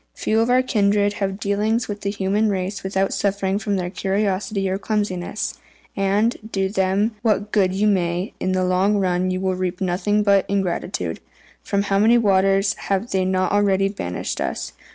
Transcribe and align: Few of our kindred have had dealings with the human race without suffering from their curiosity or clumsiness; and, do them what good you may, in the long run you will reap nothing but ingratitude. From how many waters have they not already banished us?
Few 0.15 0.39
of 0.39 0.49
our 0.49 0.63
kindred 0.63 1.13
have 1.21 1.29
had 1.33 1.39
dealings 1.39 1.87
with 1.87 2.01
the 2.01 2.09
human 2.09 2.49
race 2.49 2.81
without 2.81 3.13
suffering 3.13 3.59
from 3.59 3.75
their 3.75 3.91
curiosity 3.91 4.67
or 4.67 4.79
clumsiness; 4.79 5.59
and, 5.95 6.37
do 6.51 6.69
them 6.69 7.11
what 7.21 7.51
good 7.51 7.71
you 7.71 7.85
may, 7.85 8.33
in 8.39 8.53
the 8.53 8.63
long 8.65 8.97
run 8.97 9.29
you 9.29 9.39
will 9.39 9.53
reap 9.53 9.79
nothing 9.79 10.23
but 10.23 10.43
ingratitude. 10.49 11.19
From 11.61 11.83
how 11.83 11.99
many 11.99 12.17
waters 12.17 12.73
have 12.89 13.11
they 13.11 13.25
not 13.25 13.51
already 13.51 13.89
banished 13.89 14.41
us? 14.41 14.73